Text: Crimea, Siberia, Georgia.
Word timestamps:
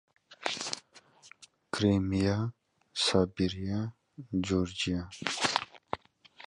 Crimea, 1.71 2.39
Siberia, 2.91 3.93
Georgia. 4.47 5.07